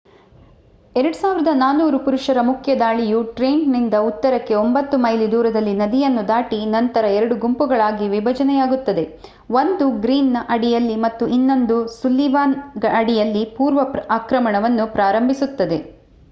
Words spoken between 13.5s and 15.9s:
ಪೂರ್ವ ಆಕ್ರಮಣವನ್ನು ಪ್ರಾರಂಭಿಸುತ್ತದೆ